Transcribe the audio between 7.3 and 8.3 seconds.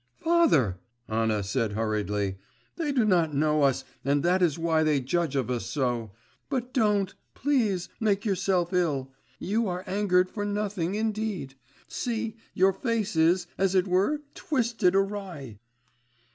please, make